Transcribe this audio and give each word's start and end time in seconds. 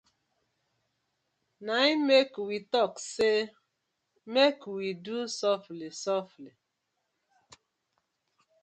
Na 1.65 1.75
im 1.91 1.99
mek 2.09 2.31
we 2.45 2.55
tok 2.73 2.93
say 3.11 3.37
mek 4.33 4.57
we 4.75 4.87
do 5.05 5.17
sofly 5.39 5.89
sofly. 6.03 6.51